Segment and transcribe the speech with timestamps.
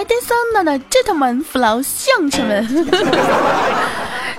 [0.00, 2.66] 来点桑娜的，这他妈父老乡亲们。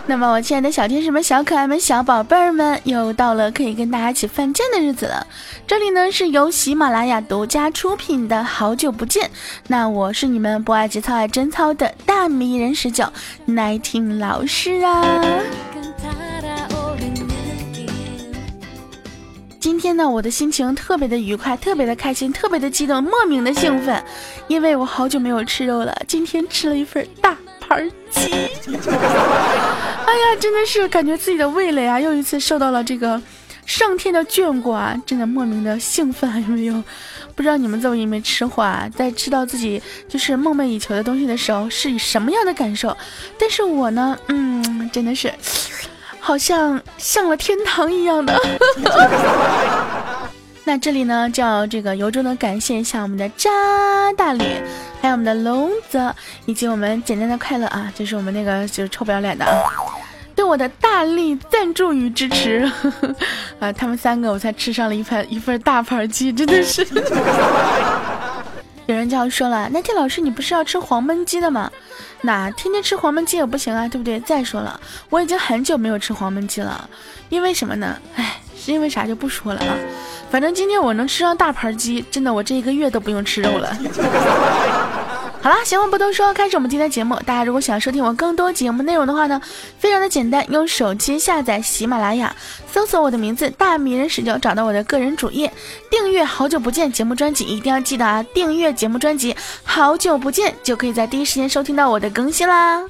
[0.08, 5.28] 那么，我亲爱的小天使们、小可爱们、小宝贝儿们，又到了可以跟大家一起犯贱的日子了。
[5.68, 9.28] 这里呢是由喜马拉雅独家出品的《好久不见》，
[9.68, 13.06] 那我是你们不爱节操爱贞操的大迷人十九
[13.46, 15.06] 耐听老师啊。
[19.92, 24.02] 今天呢，我的心情特别的愉快，特别的开心，特别的激动，莫名的兴奋，
[24.48, 28.32] 因为我好久没有吃肉了，今天吃了一份大盘鸡。
[28.72, 33.22] 哎呀，真的是感觉自己的味蕾啊，又一次受到了这个
[33.66, 36.84] 上天的眷顾啊，真的莫名的兴奋，有没有？
[37.36, 42.96] 不知道你们作为一名吃货啊，在吃到自己就是梦寐以求的东西的时候，是以什么样的感受？
[43.38, 45.34] 但是我呢，嗯，真的是。
[46.22, 48.34] 好像上了天堂一样的。
[50.64, 53.50] 那这里呢，就要这个由衷的感谢一下我们的渣
[54.16, 54.64] 大脸，
[55.02, 59.52] 还有我们的龙泽，以及我们简单的快乐啊，就是我们那个就是臭不要脸的啊，
[60.36, 62.72] 对我的大力赞助与支持
[63.60, 66.88] 啊，他们三个我才吃上了一盘一份大盘鸡，真的是。
[69.12, 71.70] 就要说了，那天老师你不是要吃黄焖鸡的吗？
[72.22, 74.18] 那天天吃黄焖鸡也不行啊，对不对？
[74.22, 76.90] 再说了，我已经很久没有吃黄焖鸡了，
[77.28, 77.98] 因为什么呢？
[78.16, 79.76] 哎，是因为啥就不说了啊。
[80.32, 83.78] 反正今天我能吃上大盘鸡，真的我这一个月都不用吃肉了。
[85.44, 87.16] 好啦，闲话不多说，开始我们今天的节目。
[87.26, 89.42] 大家如果想要收听我更多节目内容的话呢，
[89.80, 92.36] 非常的简单，用手机下载喜马拉雅，
[92.72, 95.52] 搜索我的名字大迷人十九，找到我的个人主页，
[95.90, 102.86] 订阅好久不见节目专辑，一定要记得啊，订阅节目专辑好久不见，就可以在第一时间收听到我的更新啦。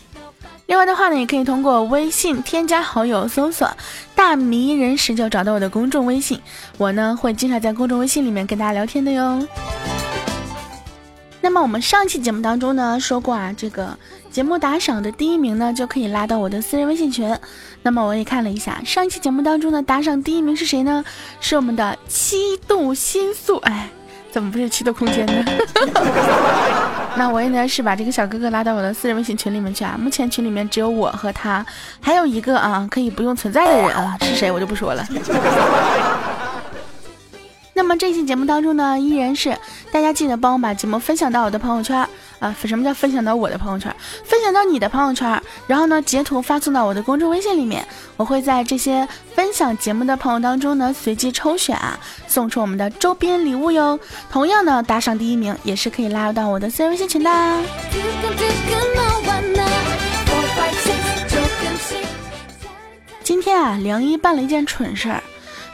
[0.66, 3.72] 另外的话呢，也可以通过微信添加好友，搜索
[4.14, 6.38] 大迷人十九，找到我的公众微信，
[6.78, 9.48] 我呢会经常在公众微信里面跟大家聊天的哟。
[11.41, 13.97] 那么我们上期节目当中呢说过啊，这个
[14.29, 17.35] 节目打赏的第一名呢就可以拉到我的私人微信群。
[17.81, 21.03] 那么我也看了一下，上期节目当中呢打赏第一名是谁呢？
[21.40, 23.57] 是我们的七度心素。
[23.63, 23.90] 哎，
[24.31, 25.44] 怎么不是七度空间呢？
[27.18, 29.97] 那我也呢是把这个小哥哥拉到我的私人微信群里面去啊。
[30.00, 31.66] 目前群里面只有我和他，
[32.00, 35.03] 还有一个啊可以不用存在的人啊，是谁我就不说了。
[37.74, 39.58] 那么这期节目当中呢，依然是
[39.92, 42.08] 大家记得帮我把节目分享到我的朋友圈
[42.40, 42.54] 啊！
[42.66, 43.96] 什么叫分享到我的朋友圈？
[44.26, 47.88] 分享到你的朋友圈，然后呢，截图发送到我的公众微信里面，
[48.18, 54.00] 我会在这些分享节目的朋友当中呢，随机抽选啊，送出我们的周边礼物哟。
[54.30, 57.64] 同样呢，打赏第一名也是可以拉入到我的私人微信群的。
[63.24, 65.24] 今天啊，梁一办了一件蠢事儿。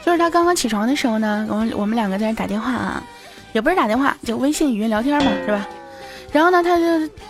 [0.08, 3.04] 就是他刚刚起床的时候呢，我们我们两个在那打电话啊，
[3.52, 5.68] 也不是打电话，就微信语音聊天嘛，是吧？
[6.32, 6.86] 然后呢，他就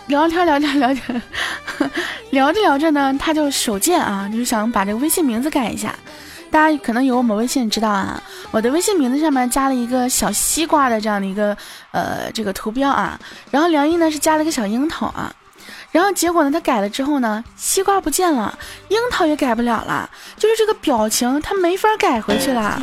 [0.06, 1.20] 聊天聊天聊天，
[2.30, 5.92] 聊 着聊着呢，他就手贱啊，就是想把这个微信名字改一下。
[6.52, 8.22] 大家可能有我们微信知道啊，
[8.52, 11.56] 我的微信名字上面加了一个小西瓜的这样的一个
[11.90, 13.18] 呃这个图标啊，
[13.50, 15.34] 然后梁毅呢是加了一个小樱桃啊。
[15.90, 16.50] 然后结果呢？
[16.50, 22.80] 他改了之后呢，西瓜不见了，樱桃也改不了了，就是这个表情他没法改回去了。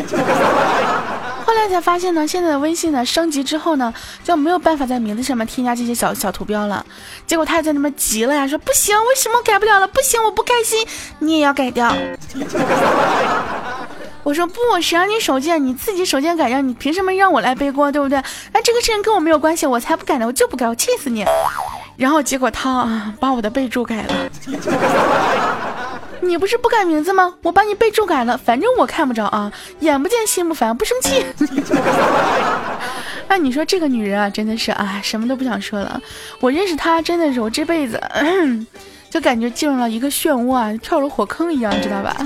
[1.45, 6.83] 后来才发现呢，现在的微信呢升级之后呢，就没有办法在名字上面添加这些小小图标了。
[7.27, 9.87] 结果他还在那边急了呀，说不行，为什么改不了了？
[9.87, 10.83] 不行，我不开心，
[11.19, 11.95] 你也要改掉。
[14.23, 15.63] 我说不，谁让你手贱？
[15.63, 17.91] 你自己手贱改掉，你凭什么让我来背锅？
[17.91, 18.17] 对不对？
[18.17, 21.23] 哎，这个事情跟我没有关系，我才不改呢，我就不改，我气死你！
[21.97, 24.13] 然后结果他啊，把我的备注改了。
[26.21, 27.33] 你不是不改名字吗？
[27.43, 29.51] 我把你备注改了，反正我看不着啊，
[29.81, 31.25] 眼不见心不烦，不生气。
[33.27, 36.01] 哎，你说这个女人啊，真的是啊，什么都不想说了。
[36.39, 38.01] 我认识她，真的是我这辈子
[39.09, 42.15] 就感觉进入了一个漩涡啊，跳入火坑一样，知道吧？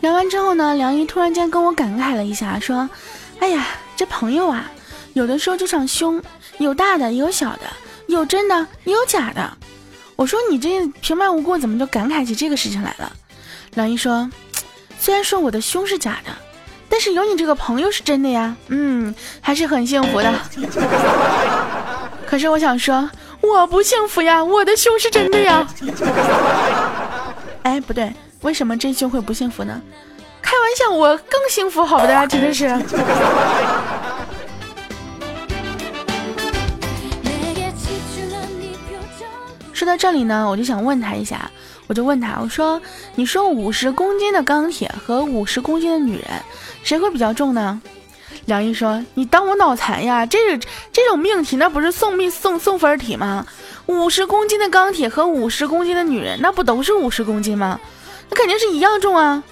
[0.00, 2.88] 聊完之后呢，梁一突然间跟我感慨了一下，说
[3.40, 3.66] ：“哎呀，
[3.98, 4.70] 这朋友啊，
[5.14, 6.22] 有的时候就像胸，
[6.58, 7.62] 有大的也，有小的，
[8.06, 9.58] 有真的，也有假的。”
[10.14, 13.10] 我说：“你这平白无故怎么就感慨起这个事情来了？”
[13.74, 14.30] 老一说
[15.00, 16.30] ：“虽然说我的胸是假的，
[16.88, 20.32] 但是有你这个朋友是真的呀，嗯，还是很幸福的。
[22.24, 23.10] 可是我想说，
[23.40, 25.66] 我不幸福呀，我的胸是真的呀。
[27.64, 28.12] 哎，不对。”
[28.42, 29.82] 为什么真胸会不幸福呢？
[30.48, 32.68] 开玩笑，我更幸福，好的，真的是。
[39.74, 41.50] 说到这里呢，我就想问他一下，
[41.86, 42.80] 我就问他，我说，
[43.14, 46.24] 你说五十公斤的钢铁和五十公斤的女人，
[46.82, 47.82] 谁会比较重呢？
[48.46, 50.24] 梁毅说：“你当我脑残呀？
[50.24, 50.56] 这
[50.90, 53.46] 这种命题，那不是送命送送分题吗？
[53.84, 57.78] 五十公斤的钢铁和五十公斤的女人，那不都是五十公斤吗？
[58.30, 59.42] 那肯定是一样重啊！”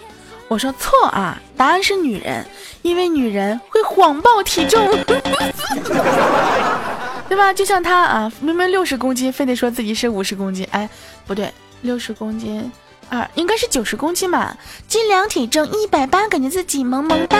[0.48, 2.46] 我说错啊，答案是女人，
[2.82, 4.88] 因为女人会谎报体重，
[7.28, 7.52] 对吧？
[7.52, 10.66] 就像他啊，明明六十公斤，非得说自己是五十公斤。
[10.70, 10.88] 哎，
[11.26, 11.52] 不对，
[11.82, 12.70] 六十公斤。
[13.08, 14.56] 二应该是九十公斤吧，
[14.88, 17.38] 斤两体重一百八，感觉自己萌萌哒。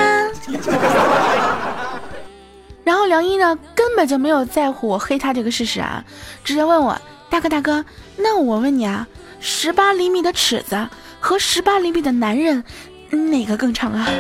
[2.85, 6.05] 然后梁一呢，根本就没有在乎我黑他这个事实啊，
[6.45, 6.97] 直接问我
[7.29, 7.85] 大哥大哥，
[8.17, 9.07] 那我问你啊，
[9.41, 10.89] 十八厘米的尺子
[11.19, 12.63] 和十八厘米的男人，
[13.11, 14.07] 哪个更长啊？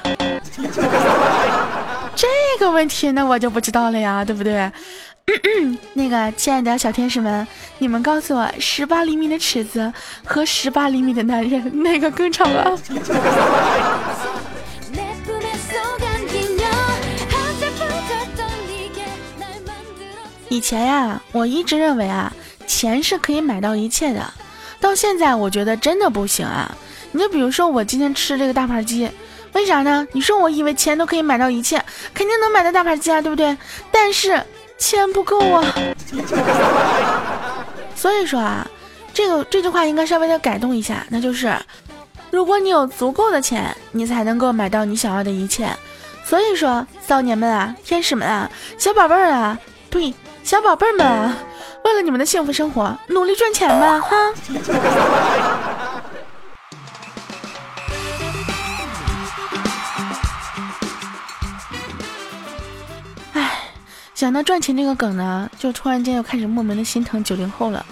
[2.14, 2.26] 这
[2.58, 4.70] 个问题那我就不知道了呀，对不对？
[5.94, 7.46] 那个亲爱的小天使们，
[7.78, 9.92] 你们告诉我，十八厘米的尺子
[10.24, 12.72] 和十八厘米的男人哪个更长啊？
[20.48, 22.32] 以前呀，我一直认为啊，
[22.66, 24.32] 钱是可以买到一切的，
[24.80, 26.72] 到现在我觉得真的不行啊。
[27.16, 29.10] 你就比如说我今天吃这个大盘鸡，
[29.54, 30.06] 为啥呢？
[30.12, 31.82] 你说我以为钱都可以买到一切，
[32.12, 33.56] 肯定能买到大盘鸡啊，对不对？
[33.90, 34.38] 但是。
[34.78, 35.64] 钱不够啊，
[37.96, 38.68] 所以说啊，
[39.14, 41.56] 这个这句话应该稍微的改动一下，那就是，
[42.30, 45.66] 如果你有足够的钱，你才能够买到你想要的一切。
[46.26, 49.58] 所以说，少年们啊，天使们啊，小宝贝儿啊，
[49.88, 50.12] 对，
[50.44, 51.34] 小宝贝儿们，啊，
[51.82, 54.16] 为了你们的幸福生活，努力赚钱吧，哈。
[64.16, 67.84] 想到赚钱这个梗呢，就突然间又开始莫名的心疼九零后了。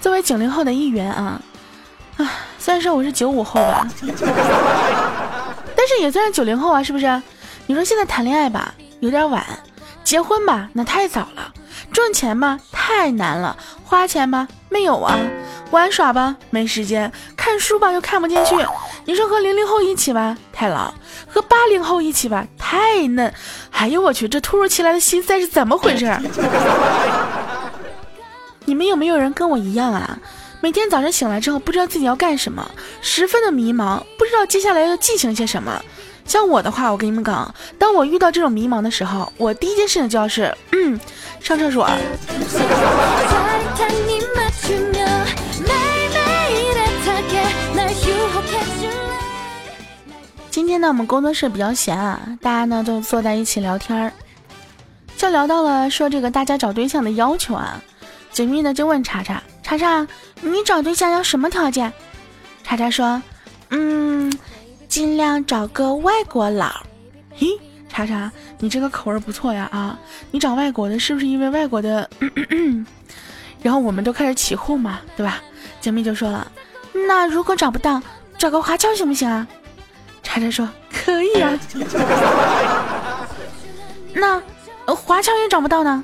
[0.00, 1.40] 作为九零后的一员啊，
[2.16, 3.86] 啊，虽然说我是九五后吧，
[5.76, 7.22] 但是也算是九零后啊，是不是？
[7.68, 9.40] 你说现在谈恋爱吧，有点晚；
[10.02, 11.52] 结婚吧，那太早了；
[11.92, 15.14] 赚钱吧，太难了；花钱吧，没有啊；
[15.70, 18.56] 玩耍吧，没时间；看书吧，又看不进去。
[19.06, 20.92] 你说和零零后一起吧，太老；
[21.28, 23.32] 和八零后一起吧，太嫩。
[23.70, 26.14] 哎呦我去，这突如其来的心塞是怎么回事？
[28.66, 30.18] 你们有没有人跟我一样啊？
[30.60, 32.68] 每天早上醒来之后，不知道自己要干什么，
[33.00, 35.80] 十分的迷茫，不知道接下来要进行些什么。
[36.24, 40.98] 像我的话，我跟你们讲，当我遇到这种迷茫的时候，我第一件事情就要是，嗯，
[41.38, 41.88] 上厕所。
[50.66, 54.12] 今天呢，我们工作室比较闲啊，大家呢就坐在一起聊天儿，
[55.16, 57.80] 就聊到了说这个大家找对象的要求啊。
[58.32, 60.04] 锦觅呢就问查查，查查，
[60.40, 61.92] 你找对象要什么条件？
[62.64, 63.22] 查查说，
[63.68, 64.36] 嗯，
[64.88, 66.84] 尽量找个外国佬。
[67.38, 67.56] 咦，
[67.88, 69.96] 查查，你这个口味不错呀啊，
[70.32, 72.10] 你找外国的是不是因为外国的？
[73.62, 75.40] 然后我们都开始起哄嘛，对吧？
[75.80, 76.50] 锦觅就说了，
[77.06, 78.02] 那如果找不到，
[78.36, 79.46] 找个华侨行不行啊？
[80.28, 81.56] 查查说可以啊，
[84.12, 84.42] 那
[84.92, 86.02] 华强也找不到呢。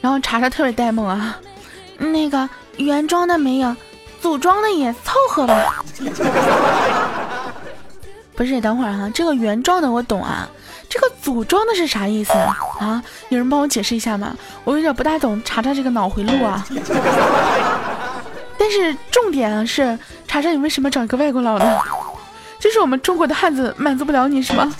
[0.00, 1.38] 然后查查特别呆萌啊，
[1.98, 2.48] 那个
[2.78, 3.76] 原装的没有，
[4.20, 5.84] 组装的也凑合吧。
[8.34, 10.48] 不是，等会儿哈，这个原装的我懂啊，
[10.88, 13.00] 这个组装的是啥意思啊？
[13.28, 14.36] 有人帮我解释一下吗？
[14.64, 16.66] 我有点不大懂查查这个脑回路啊。
[18.58, 21.78] 但是重点是查查，你为什么找一个外国佬呢？
[22.62, 24.72] 就是我们中国的汉子满足不了你是吗？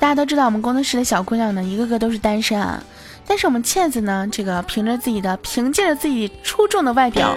[0.00, 2.82] 大家都知道，我们工作室的小姑娘呢，一个个都是单身啊。
[3.28, 7.32] 但是我们倩子呢，这个凭着自己的，凭借着自己出众的外表，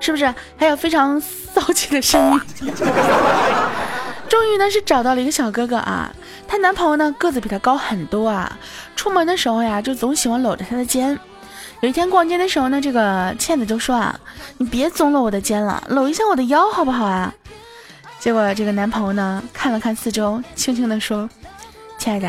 [0.00, 2.72] 是不是还有非常骚气的声音？
[4.28, 6.12] 终于呢是找到了一个小哥哥啊，
[6.48, 8.58] 她男朋友呢个子比她高很多啊，
[8.96, 11.16] 出门的时候呀就总喜欢搂着她的肩。
[11.82, 14.18] 有一天逛街的时候呢，这个倩子就说啊
[14.58, 17.32] ：“你别总搂我的肩了，搂一下我的腰好不好啊？”
[18.18, 21.28] 结果这个男朋友呢看了看四周，轻轻地说
[21.98, 22.28] ：“亲爱的，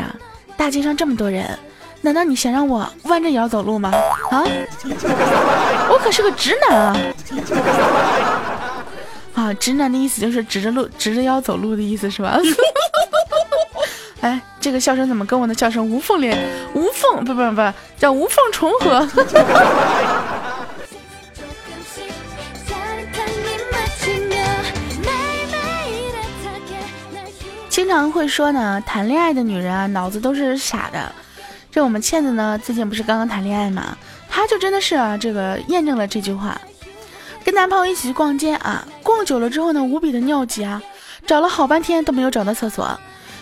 [0.56, 1.58] 大街上这么多人，
[2.02, 3.90] 难道你想让我弯着腰走路吗？
[4.30, 4.44] 啊，
[5.90, 6.96] 我可是个直男啊！
[9.34, 12.38] 啊，直男的意思就是直着路、直着腰走路的意思是吧？”
[14.20, 16.36] 哎，这个笑声怎么跟我的笑声无缝连、
[16.74, 19.06] 无缝不不不叫无缝重合？
[27.68, 31.12] 经常会说呢，谈恋爱的女人啊，脑子都是傻的。
[31.70, 33.96] 这我们倩子呢，最近不是刚刚谈恋爱嘛，
[34.28, 36.60] 她就真的是啊，这个验证了这句话。
[37.44, 40.82] 跟男朋友一起去逛街啊，逛久了之后呢，无比的尿急啊，
[41.24, 42.98] 找了好半天都没有找到厕所，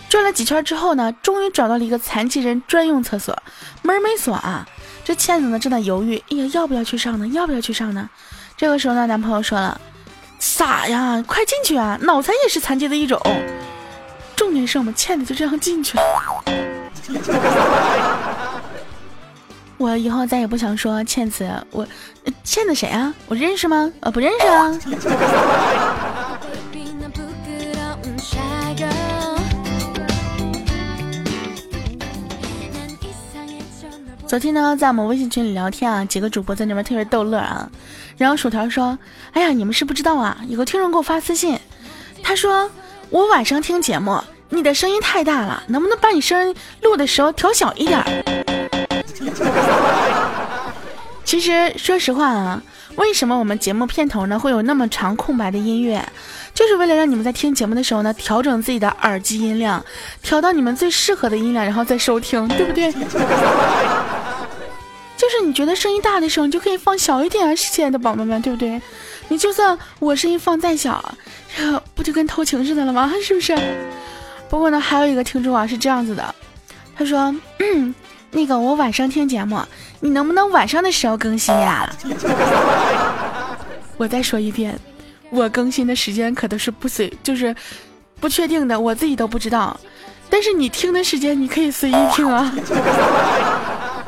[0.09, 3.37] 转了几圈之后呢，终于找到了一个残疾人专用厕所，
[3.81, 4.67] 门没锁啊。
[5.03, 7.27] 这倩子呢正在犹豫，哎呀，要不要去上呢？
[7.27, 8.09] 要不要去上呢？
[8.55, 9.79] 这个时候呢，男朋友说了
[10.39, 13.21] ：“傻呀，快进去啊，脑残也是残疾的一种。”
[14.35, 16.03] 重点是我们倩子就这样进去了。
[19.77, 21.87] 我以后再也不想说倩子，我
[22.43, 23.13] 倩子谁啊？
[23.27, 23.91] 我认识吗？
[24.01, 24.71] 呃，不认识啊。
[34.27, 37.69] 昨天呢，在我们微信群里聊天啊，几个主播在那边特别逗乐啊。
[38.17, 38.99] 然后薯条说
[39.31, 41.57] ：“哎呀，你们是不知道啊，有个听众给我发私信，
[42.21, 42.69] 他说
[43.09, 48.03] 我晚上听节目，你的声音太大了，能不能把你声音录的时候调小一点？”
[51.23, 52.61] 其实说实话啊，
[52.97, 56.03] 为什么我们节目片头呢会有那么长空白的音乐，
[56.53, 59.83] 就是为了让你们在听节目的时候呢，调整自己的耳机音量，
[60.21, 62.93] 调到你们最适合的音量，然后再收听，对不对？
[65.37, 68.81] 就是你觉得声音大的时候，你就可以放小一点啊，亲爱的宝宝们，对不对？
[69.27, 71.13] 你就算我声音放再小，
[71.55, 73.13] 这 不就跟偷情似的了吗？
[73.23, 73.55] 是不是？
[74.49, 76.33] 不过呢，还有一个听众啊是这样子的，
[76.97, 77.35] 他说。
[78.29, 79.57] 那个，我晚上听节目，
[80.01, 81.89] 你能不能晚上的时候更新呀？
[83.95, 84.77] 我再说一遍，
[85.29, 87.55] 我更新的时间可都是不随，就是
[88.19, 89.79] 不确定的，我自己都不知道。
[90.29, 92.53] 但是你听的时间，你可以随意听啊，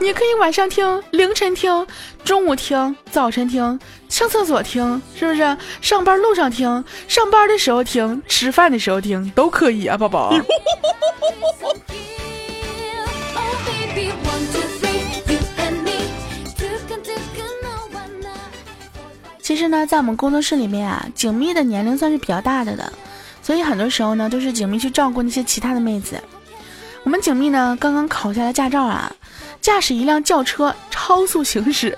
[0.02, 1.86] 你可以晚上听、凌晨听、
[2.24, 3.78] 中午听、早晨听、
[4.08, 5.58] 上厕所听，是不是？
[5.82, 10.34] 上班路上听、上班的时候听、吃饭的时候听，都可以啊，宝宝。
[19.42, 22.94] 其实呢，在我们工作室里面啊，景蜜的年龄算是比较大的了，
[23.42, 26.22] 所以很多时候呢，都是景蜜去照顾那些其他的妹子。
[27.04, 29.12] 我们景蜜呢，刚刚考下来驾照啊，
[29.62, 31.98] 驾驶一辆轿车超速行驶，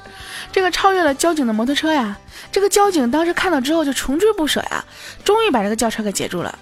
[0.52, 2.18] 这个超越了交警的摩托车呀。
[2.52, 4.84] 这个交警当时看到之后就穷追不舍呀，
[5.24, 6.58] 终于把这个轿车给截住了。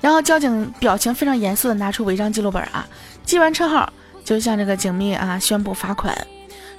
[0.00, 2.86] 然后交警表情非常严肃的拿出违章记录本啊，
[3.24, 3.92] 记完车号
[4.24, 6.16] 就向这个警秘啊宣布罚款。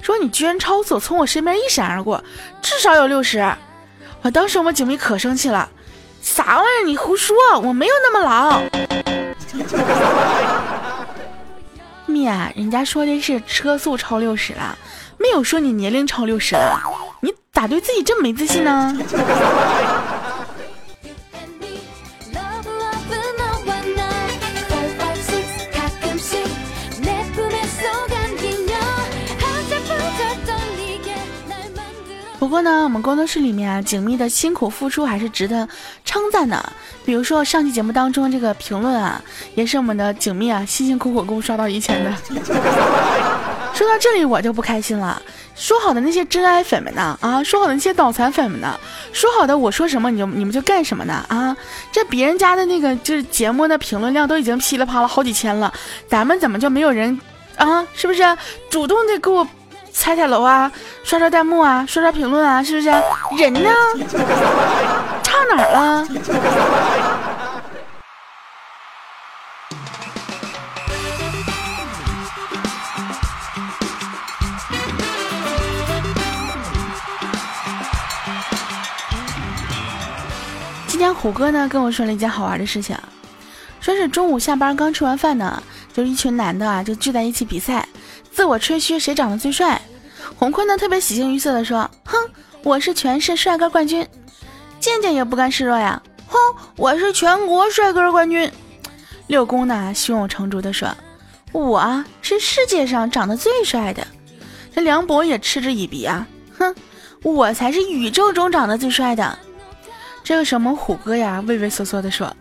[0.00, 2.22] 说你居然超速，从我身边一闪而过，
[2.62, 3.44] 至少有六十。
[4.22, 5.68] 我当时我们警卫可生气了，
[6.22, 6.86] 啥玩意儿？
[6.86, 8.62] 你胡说，我没有那么老。
[12.18, 14.76] 蜜啊，人家说的是车速超六十了，
[15.18, 16.80] 没有说你年龄超六十了。
[17.20, 18.92] 你咋对自己这么没自信呢？
[32.48, 35.68] 不过呢，我们工作室里面啊，景蜜的辛苦付出还是值得
[36.02, 36.72] 称赞的。
[37.04, 39.22] 比如说上期节目当中这个评论啊，
[39.54, 42.10] 也是我们的景蜜啊辛辛苦苦给我刷到一千的。
[43.76, 45.20] 说到这里我就不开心了。
[45.54, 47.18] 说好的那些真爱粉们呢？
[47.20, 48.80] 啊，说好的那些脑残粉们呢？
[49.12, 51.22] 说好的我说什么你就你们就干什么呢？
[51.28, 51.54] 啊，
[51.92, 55.70] 这别人家的那个就是节目的评论量都已经噼里啪啦好几千了，
[56.08, 57.20] 咱们怎么就没有人
[57.56, 57.86] 啊？
[57.92, 58.22] 是不是
[58.70, 59.46] 主动的给我？
[59.98, 60.70] 踩踩楼啊，
[61.02, 62.88] 刷刷弹幕啊，刷刷评论啊，是不是？
[63.36, 63.68] 人呢？
[65.24, 66.06] 差哪儿了？
[80.86, 82.96] 今天虎哥呢跟我说了一件好玩的事情，
[83.80, 85.60] 说是中午下班刚吃完饭呢，
[85.92, 87.86] 就一群男的啊就聚在一起比赛。
[88.38, 89.82] 自我吹嘘谁长得最帅，
[90.36, 92.16] 洪坤呢特别喜形于色的说：“哼，
[92.62, 94.06] 我是全市帅哥冠军。”
[94.78, 96.38] 健健也不甘示弱呀，哼，
[96.76, 98.48] 我是全国帅哥冠军。
[99.26, 100.88] 六公呢胸有成竹的说
[101.50, 104.06] ：“我是世界上长得最帅的。”
[104.72, 106.24] 这梁博也嗤之以鼻啊，
[106.56, 106.72] 哼，
[107.24, 109.36] 我才是宇宙中长得最帅的。
[110.22, 112.32] 这个什么虎哥呀畏畏缩缩的说：“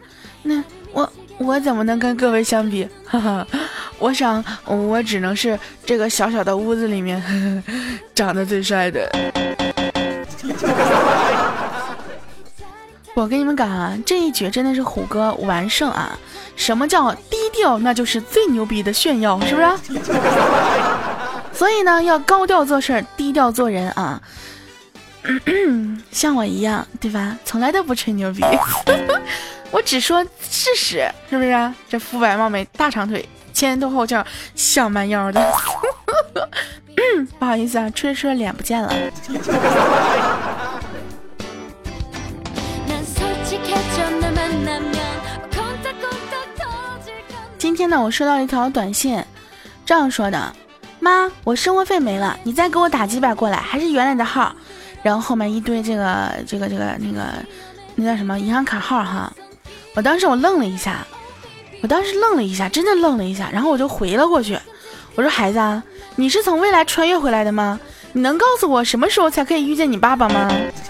[0.45, 0.63] 那
[0.93, 3.47] 我我怎么能跟各位相比？”哈哈。
[3.99, 7.21] 我想，我只能是这个小小的屋子里面
[8.13, 9.09] 长得最帅的。
[13.15, 16.15] 我跟你们讲啊，这一局真的是虎哥完胜啊！
[16.55, 17.79] 什么叫低调？
[17.79, 19.67] 那就是最牛逼的炫耀，是不是？
[21.51, 24.21] 所以呢，要高调做事，低调做人啊！
[26.11, 27.35] 像我一样，对吧？
[27.43, 28.43] 从来都不吹牛逼，
[29.71, 31.73] 我只说事实，是不是？
[31.89, 33.27] 这肤白貌美，大长腿。
[33.57, 34.23] 前凸后翘，
[34.53, 35.43] 小蛮腰的、
[37.39, 38.93] 不好意思啊，吃着吃着脸不见了。
[47.57, 49.19] 今天呢，我收到一条短信，
[49.83, 50.53] 这样说的
[51.01, 54.55] ：“妈，我生活费没了，你再给我打几百过来，还是原来的号。”
[55.01, 57.23] 然后后面一堆这个这个这个那个，
[57.95, 59.33] 那叫什么银行卡号哈。
[59.95, 61.07] 我当时我愣了一下，
[61.81, 64.59] 我当时愣了一下，真的愣了一下，然后我就回了过去，
[65.15, 65.81] 我说：“孩子，
[66.15, 67.79] 你是从未来穿越回来的吗？
[68.13, 70.51] 你能告诉我什么时候才可以遇见你爸爸吗？”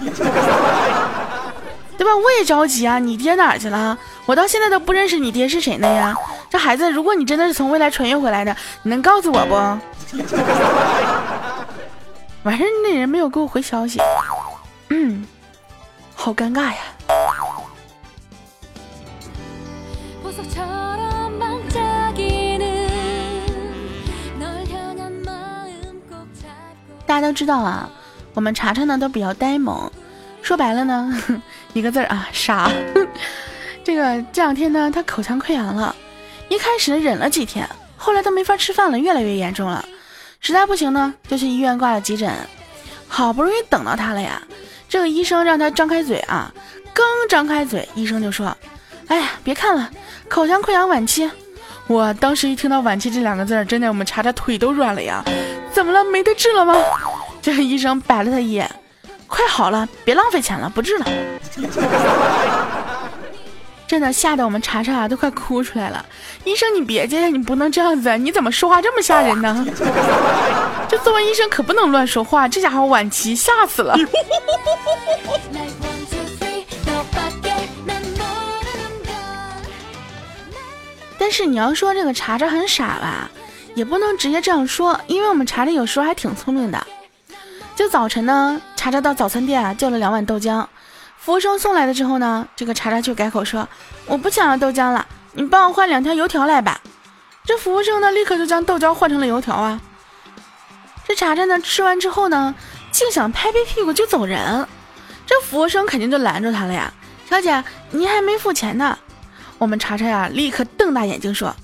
[1.98, 2.14] 对吧？
[2.16, 2.98] 我也着急啊！
[3.00, 3.98] 你爹哪去了？
[4.24, 6.14] 我到现在都不认识你爹是谁呢呀！
[6.48, 9.54] 这孩子，如果你真的是从未来穿越回来的，你能告诉我不？
[12.44, 14.00] 完事那人没有给我回消息，
[14.90, 15.26] 嗯，
[16.14, 16.76] 好尴尬呀。
[27.08, 27.88] 大家都知道啊，
[28.34, 29.90] 我们查查呢都比较呆萌。
[30.42, 31.10] 说白了呢，
[31.72, 32.70] 一个字儿啊，傻。
[33.82, 35.96] 这个这两天呢，他口腔溃疡了，
[36.50, 39.82] 一开始忍了几天，后来都没法吃饭了，越来越严重了。
[40.40, 42.30] 实在不行呢，就去医院挂了急诊。
[43.08, 44.42] 好不容易等到他了呀，
[44.86, 46.52] 这个医生让他张开嘴啊，
[46.92, 48.54] 刚张开嘴，医生就说
[49.08, 49.90] ：“哎呀，别看了，
[50.28, 51.28] 口腔溃疡晚期。”
[51.88, 55.24] 我当时一听到“晚期”这两个字，真的我们查查腿都软了呀。
[55.78, 56.02] 怎么了？
[56.02, 56.74] 没得治了吗？
[57.40, 58.68] 这个医生白了他一眼。
[59.28, 61.06] 快好了，别浪费钱了，不治了。
[63.86, 66.04] 真的吓得我们查查都快哭出来了。
[66.42, 69.64] 医生，你别介，你不能这样子，你怎么说话这么吓人呢？
[70.88, 73.96] 这作为医生可不能乱说话，这家伙晚期，吓死了。
[81.16, 83.30] 但是你要说这个查查很傻吧，
[83.78, 86.84] 也不能直接这样说，因为我们查查有时候还挺聪明的。
[87.76, 90.66] 就早晨呢，查查到早餐店啊叫了两碗豆浆，
[91.16, 93.68] 服务生送来的之后呢，这个查查就改口说
[94.06, 96.80] 我不想要豆浆了，你帮我换两条油条来吧。
[97.44, 99.80] 这服务生呢立刻就将豆浆换成了油条啊。
[101.06, 102.52] 这查查呢吃完之后呢，
[102.90, 104.66] 竟想拍拍屁股就走人，
[105.24, 106.92] 这服务生肯定就拦住他了呀，
[107.30, 107.62] 小姐
[107.92, 108.98] 您还没付钱呢。
[109.56, 111.54] 我们查查呀立刻瞪大眼睛说，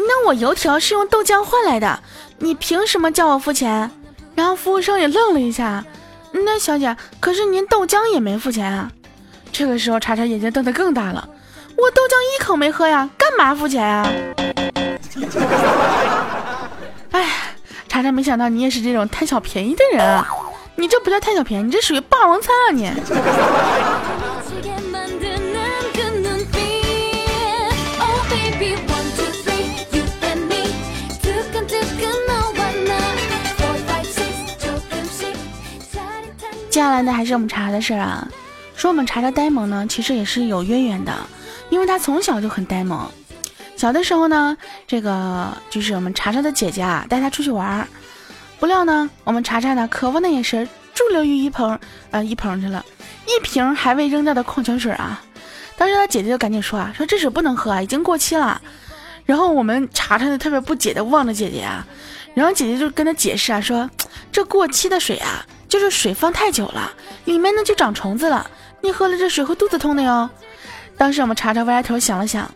[0.00, 2.00] 那我油条是用豆浆换来的，
[2.38, 3.90] 你凭什么叫我付钱？
[4.36, 5.84] 然后服务生也愣了一下，
[6.30, 8.88] 那小姐，可是您豆浆也没付钱啊？
[9.50, 11.28] 这个时候，查查眼睛瞪得更大了，
[11.76, 14.08] 我豆浆一口没喝呀，干嘛付钱呀？
[17.10, 17.28] 哎，
[17.88, 20.28] 查查，没想到你也是这种贪小便宜的人啊！
[20.76, 22.88] 你这不叫贪小便宜，你这属于霸王餐啊你！
[36.78, 38.28] 接下来呢，还是我们查查的事儿啊。
[38.76, 41.12] 说我们查查呆萌呢，其实也是有渊源的，
[41.70, 43.10] 因为他从小就很呆萌。
[43.76, 47.88] 小的时候呢，这个就是我们查查的姐姐啊，带他出去玩儿，
[48.60, 51.80] 不料呢，我们查查呢，渴望的眼神驻留于一盆
[52.12, 52.84] 呃一盆去了，
[53.26, 55.20] 一瓶还未扔掉的矿泉水啊。
[55.76, 58.62] 当时他姐姐就赶紧说啊，说这水不能喝啊，已经过期了。
[59.24, 61.84] 然后我们查查就特别不解的望着姐姐啊，
[62.34, 63.90] 然后姐姐就跟他解释啊，说
[64.30, 65.44] 这过期的水啊。
[65.68, 66.92] 就是水放太久了，
[67.24, 68.50] 里面呢就长虫子了，
[68.80, 70.28] 你喝了这水会肚子痛的哟。
[70.96, 72.50] 当时我们查查歪歪头想了想，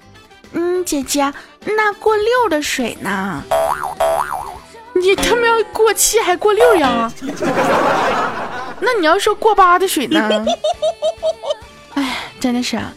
[0.53, 1.33] 嗯，姐姐，
[1.65, 3.43] 那过六的水呢？
[4.95, 7.11] 你他妈要过七还过六呀？
[8.81, 10.45] 那你要说过八的水呢？
[11.95, 12.93] 哎，真的是啊，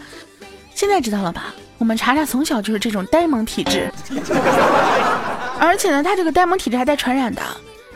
[0.73, 1.53] 现在知道了吧？
[1.77, 3.91] 我们查查从小就是这种呆萌体质，
[5.59, 7.41] 而且呢，他这个呆萌体质还带传染的。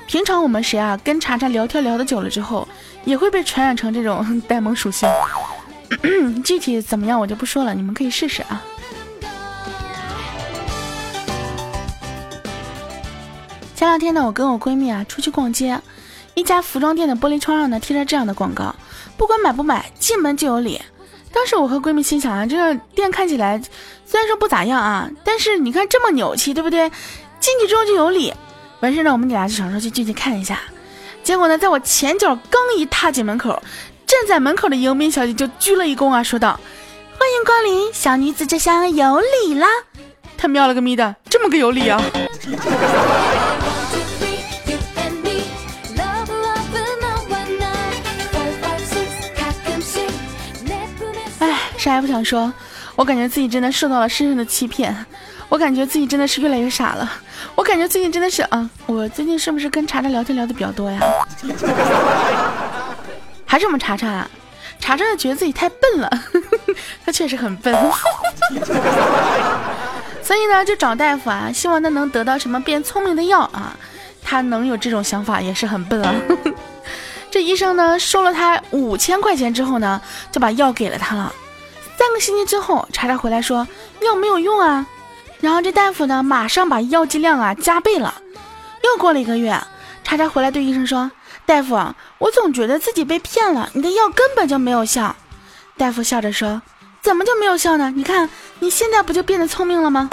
[0.09, 2.67] 平常我们谁啊跟查查聊天聊的久了之后，
[3.05, 5.07] 也会被传染成这种 呆萌属性。
[6.43, 8.59] 具体怎么样我就不说了，你们可以试试啊。
[13.75, 15.79] 前两天呢，我跟我闺蜜啊出去逛街，
[16.33, 18.75] 一家服装店的玻璃窗上呢贴着这样的广告：
[19.15, 20.81] 不管买不买，进门就有礼。
[21.31, 23.61] 当时我和闺蜜心想啊，这个店看起来
[24.07, 26.89] 虽然说不咋样啊，但是你看这么牛气，对不对？
[27.39, 28.33] 进去之后就有礼。
[28.81, 30.59] 完事呢，我们俩就想说去进去看一下，
[31.21, 33.61] 结果呢，在我前脚刚一踏进门口，
[34.07, 36.57] 站在门口的迎宾小姐就鞠了一躬啊，说道
[37.19, 39.67] ：“欢迎光临，小女子这厢有礼啦。”
[40.37, 42.01] 他喵了个咪的，这么个有礼啊！
[51.39, 52.53] 哎，啥也不想说，
[52.95, 55.05] 我感觉自己真的受到了深深的欺骗，
[55.49, 57.11] 我感觉自己真的是越来越傻了。
[57.59, 60.97] 我感觉最近真的是啊，我最近是不是跟查查聊天聊的比较多呀？
[63.45, 64.29] 还是我们查查啊？
[64.79, 66.09] 查查觉得自己太笨了，
[67.05, 67.75] 他确实很笨。
[70.23, 73.75] 所以呢，就找大夫啊，希望他能得到什么变聪明的药啊。
[74.23, 76.15] 他能有这种想法也是很笨啊。
[77.29, 81.33] 这医生呢，收了他五千块钱之后呢，就把药给了他了。
[81.97, 83.67] 三个星期之后，查查回来说
[84.01, 84.85] 药没有用啊。
[85.39, 88.13] 然后这大夫呢，马上把药剂量啊加倍了。
[88.83, 89.59] 又过了一个月，
[90.03, 91.11] 叉叉回来对医生说
[91.45, 91.75] ：“大夫，
[92.17, 95.15] 我总觉得自己被骗了，你的药根本就没有效。”
[95.77, 96.61] 大夫笑着说
[97.01, 97.91] ：“怎么就没有效呢？
[97.95, 100.09] 你看你现在不就变得聪明了吗？”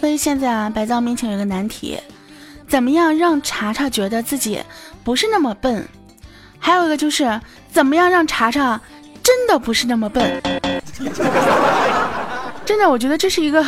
[0.00, 2.00] 所以现在啊，白藏面前有个难题，
[2.66, 4.58] 怎么样让查查觉得自己
[5.04, 5.86] 不是那么笨？
[6.58, 7.38] 还有一个就是，
[7.70, 8.80] 怎么样让查查
[9.22, 10.42] 真的不是那么笨？
[12.64, 13.62] 真的，我觉得这是一个，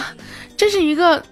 [0.57, 1.23] 这是一个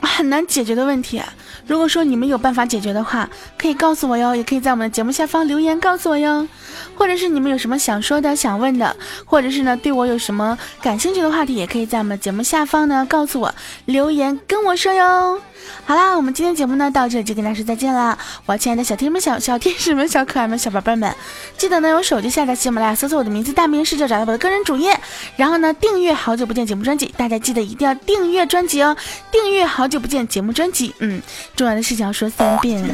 [0.00, 1.20] 很难解决的问题。
[1.66, 6.46] 如果说你们有办法解决的话，可以告诉我哟，也可以在我们的节目下方留言告诉我哟。
[6.94, 13.54] 或者是你们有什么想说的、想问的，或者是呢对我有什么感兴趣的话题，也可以在我们节目下方呢告诉我，
[13.86, 15.40] 留言跟我说哟。
[15.84, 18.16] 好啦，我们今天节目呢到这里就跟大家说再见啦！
[18.46, 21.12] 我亲爱的小天们、小小天使们、小可爱们、小宝贝们，
[21.58, 24.98] 记得呢用手机下载喜马拉雅，搜索我的名字“大明世界”，找到我的个人主页，
[25.36, 27.12] 然后呢订阅《好久不见》节目专辑。
[27.16, 28.96] 大家记得一定要订阅专辑哦，
[29.30, 30.92] 订阅《好好久不见》节目专辑。
[30.98, 31.22] 嗯，
[31.54, 32.84] 重要的事情要说三遍，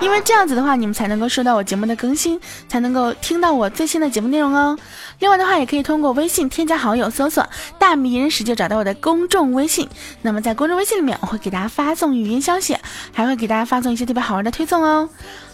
[0.00, 4.78] 因为这样子的话，你们才能够收到我节目的更新，才能够听到我最新的节目内容哦。
[5.18, 7.46] 另外的话，也可以通过微信添加好友，搜索
[7.78, 9.88] “大迷人世界”，找到我的公众微信。
[10.22, 12.76] 那么在公众微信里面，我会给大家发送语音消息，
[13.12, 15.08] 还会给大家发送一些特别好玩的推送哦。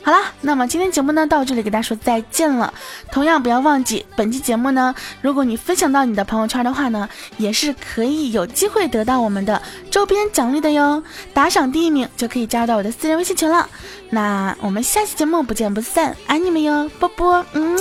[0.05, 2.75] 好了，那么今天节目呢到这里，给大家说再见了。
[3.13, 11.03] 同样不要忘记，本期节目呢，如果你分享到你的朋友圈的话呢，也是可以有机会得到我们的周边奖励的哟。
[11.33, 13.69] 打赏第一名就可以加入到我的私人微信群了。
[14.11, 17.77] 那我们下期节目不见不散，爱你们哟，波波，嗯。